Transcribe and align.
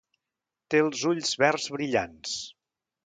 Té 0.73 0.79
els 0.85 1.03
ulls 1.11 1.35
verds 1.43 1.69
brillants. 1.77 2.37